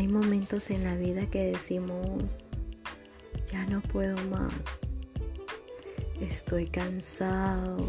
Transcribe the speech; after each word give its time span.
hay 0.00 0.08
momentos 0.08 0.70
en 0.70 0.82
la 0.82 0.96
vida 0.96 1.26
que 1.26 1.52
decimos, 1.52 2.22
ya 3.52 3.66
no 3.66 3.82
puedo 3.82 4.16
más, 4.30 4.50
estoy 6.22 6.68
cansado, 6.68 7.84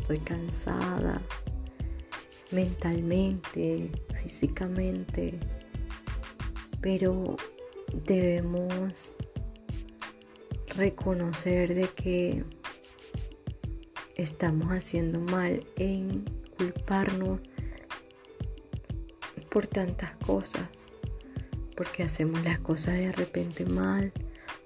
estoy 0.00 0.18
cansada 0.18 1.22
mentalmente, 2.50 3.88
físicamente, 4.20 5.32
pero 6.80 7.36
debemos 8.04 9.12
reconocer 10.74 11.72
de 11.72 11.88
que 11.90 12.42
estamos 14.16 14.72
haciendo 14.72 15.20
mal 15.20 15.62
en 15.76 16.24
culparnos 16.56 17.38
por 19.52 19.68
tantas 19.68 20.16
cosas, 20.16 20.77
porque 21.78 22.02
hacemos 22.02 22.42
las 22.42 22.58
cosas 22.58 22.94
de 22.94 23.12
repente 23.12 23.64
mal, 23.64 24.12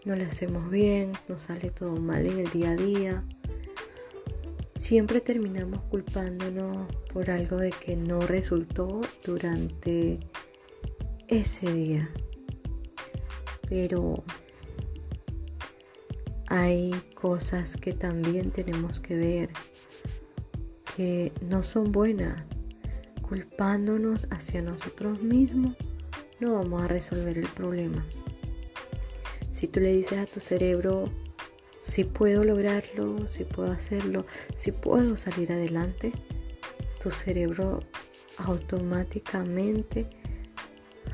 no 0.06 0.16
las 0.16 0.32
hacemos 0.32 0.70
bien, 0.70 1.12
nos 1.28 1.42
sale 1.42 1.68
todo 1.68 1.96
mal 1.96 2.26
en 2.26 2.38
el 2.38 2.50
día 2.50 2.70
a 2.70 2.76
día. 2.76 3.22
Siempre 4.78 5.20
terminamos 5.20 5.82
culpándonos 5.82 6.88
por 7.12 7.30
algo 7.30 7.58
de 7.58 7.70
que 7.70 7.96
no 7.96 8.26
resultó 8.26 9.02
durante 9.26 10.20
ese 11.28 11.70
día. 11.70 12.08
Pero 13.68 14.24
hay 16.46 16.94
cosas 17.12 17.76
que 17.76 17.92
también 17.92 18.50
tenemos 18.50 19.00
que 19.00 19.16
ver 19.16 19.50
que 20.96 21.30
no 21.42 21.62
son 21.62 21.92
buenas. 21.92 22.42
Culpándonos 23.20 24.28
hacia 24.30 24.62
nosotros 24.62 25.20
mismos 25.20 25.76
no 26.42 26.54
vamos 26.54 26.82
a 26.82 26.88
resolver 26.88 27.38
el 27.38 27.46
problema. 27.46 28.04
Si 29.52 29.68
tú 29.68 29.78
le 29.78 29.92
dices 29.92 30.18
a 30.18 30.26
tu 30.26 30.40
cerebro, 30.40 31.08
si 31.78 32.02
puedo 32.02 32.42
lograrlo, 32.42 33.28
si 33.28 33.44
puedo 33.44 33.70
hacerlo, 33.70 34.26
si 34.56 34.72
puedo 34.72 35.16
salir 35.16 35.52
adelante, 35.52 36.10
tu 37.00 37.12
cerebro 37.12 37.80
automáticamente 38.38 40.04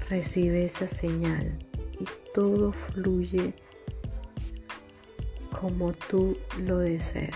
recibe 0.08 0.64
esa 0.64 0.88
señal 0.88 1.46
y 2.00 2.06
todo 2.32 2.72
fluye 2.72 3.52
como 5.60 5.92
tú 5.92 6.38
lo 6.60 6.78
desees. 6.78 7.34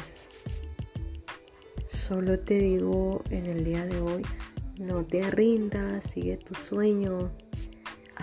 Solo 1.87 2.39
te 2.39 2.55
digo 2.59 3.23
en 3.29 3.45
el 3.45 3.65
día 3.67 3.85
de 3.85 4.01
hoy, 4.01 4.23
no 4.79 5.05
te 5.05 5.31
rindas, 5.31 6.05
sigue 6.05 6.39
tu 6.39 6.55
sueño, 6.55 7.31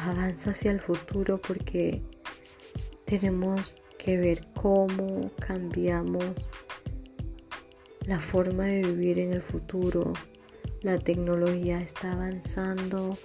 avanza 0.08 0.52
hacia 0.52 0.72
el 0.72 0.80
futuro 0.80 1.40
porque 1.46 2.02
tenemos 3.06 3.76
que 3.98 4.18
ver 4.18 4.44
cómo 4.54 5.32
cambiamos 5.40 6.50
la 8.06 8.20
forma 8.20 8.64
de 8.64 8.84
vivir 8.84 9.20
en 9.20 9.34
el 9.34 9.42
futuro. 9.42 10.14
La 10.82 10.98
tecnología 10.98 11.82
está 11.82 12.14
avanzando 12.14 13.18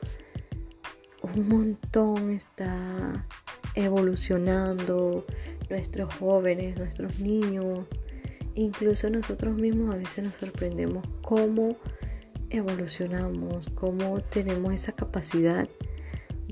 un 1.22 1.48
montón, 1.48 2.30
está 2.30 3.24
evolucionando 3.74 5.24
nuestros 5.70 6.12
jóvenes, 6.14 6.76
nuestros 6.76 7.18
niños, 7.18 7.86
incluso 8.54 9.10
nosotros 9.10 9.56
mismos 9.56 9.94
a 9.94 9.98
veces 9.98 10.24
nos 10.24 10.34
sorprendemos 10.34 11.04
cómo 11.22 11.76
evolucionamos, 12.50 13.68
cómo 13.74 14.20
tenemos 14.20 14.74
esa 14.74 14.92
capacidad 14.92 15.68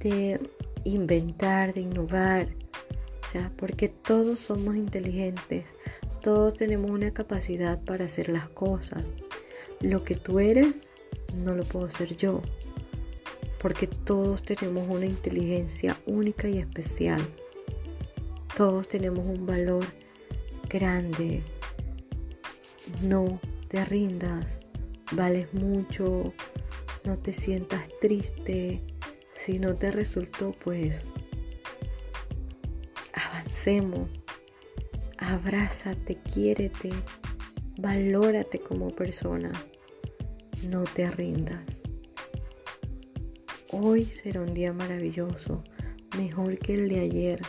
de 0.03 0.41
inventar, 0.84 1.72
de 1.75 1.83
innovar, 1.83 2.47
o 3.23 3.30
sea, 3.30 3.51
porque 3.57 3.89
todos 3.89 4.40
somos 4.40 4.77
inteligentes, 4.77 5.74
todos 6.23 6.57
tenemos 6.57 6.90
una 6.90 7.11
capacidad 7.11 7.83
para 7.85 8.07
hacer 8.07 8.29
las 8.29 8.48
cosas. 8.48 9.14
Lo 9.80 10.05
que 10.05 10.17
tú 10.17 10.39
eres 10.39 10.90
no 11.45 11.55
lo 11.55 11.64
puedo 11.64 11.90
ser 11.90 12.17
yo, 12.17 12.42
porque 13.61 13.86
todos 13.86 14.42
tenemos 14.42 14.89
una 14.89 15.07
inteligencia 15.07 15.96
única 16.07 16.48
y 16.48 16.58
especial. 16.58 17.24
Todos 18.57 18.89
tenemos 18.89 19.24
un 19.24 19.46
valor 19.46 19.86
grande. 20.69 21.42
No 23.02 23.40
te 23.69 23.84
rindas, 23.84 24.58
vales 25.13 25.55
mucho, 25.55 26.33
no 27.05 27.17
te 27.17 27.33
sientas 27.33 27.89
triste. 28.01 28.80
Si 29.35 29.59
no 29.59 29.75
te 29.75 29.91
resultó, 29.91 30.55
pues 30.65 31.05
avancemos. 33.15 34.09
Abrázate, 35.19 36.17
quiérete, 36.33 36.91
valórate 37.79 38.61
como 38.61 38.95
persona. 38.95 39.53
No 40.65 40.85
te 40.85 41.11
rindas. 41.11 41.83
Hoy 43.70 44.05
será 44.05 44.43
un 44.43 44.53
día 44.53 44.73
maravilloso, 44.73 45.64
mejor 46.17 46.59
que 46.59 46.75
el 46.75 46.89
de 46.89 47.01
ayer 47.01 47.43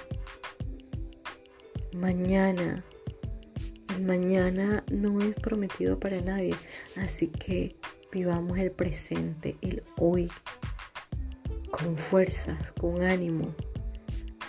mañana. 1.94 2.84
El 3.96 4.06
mañana 4.06 4.84
no 4.90 5.22
es 5.22 5.36
prometido 5.36 6.00
para 6.00 6.22
nadie, 6.22 6.56
así 6.96 7.28
que 7.28 7.76
vivamos 8.12 8.58
el 8.58 8.72
presente, 8.72 9.56
el 9.62 9.84
hoy, 9.98 10.30
con 11.74 11.98
fuerzas, 11.98 12.72
con 12.72 13.02
ánimo, 13.02 13.52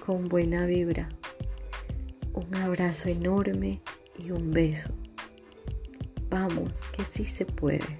con 0.04 0.28
buena 0.28 0.66
vibra. 0.66 1.08
Un 2.34 2.54
abrazo 2.56 3.08
enorme 3.08 3.80
y 4.18 4.30
un 4.30 4.52
beso. 4.52 4.90
Vamos, 6.28 6.82
que 6.94 7.02
sí 7.02 7.24
se 7.24 7.46
puede. 7.46 7.98